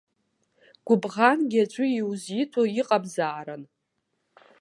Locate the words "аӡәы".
1.63-1.85